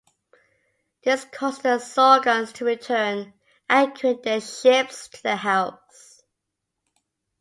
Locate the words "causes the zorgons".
1.25-2.53